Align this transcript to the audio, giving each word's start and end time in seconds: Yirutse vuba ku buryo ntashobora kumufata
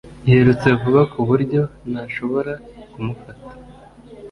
Yirutse 0.29 0.67
vuba 0.79 1.01
ku 1.11 1.19
buryo 1.29 1.61
ntashobora 1.91 2.53
kumufata 2.91 3.51